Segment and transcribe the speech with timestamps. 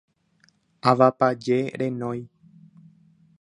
[0.91, 2.19] Avapaje renói.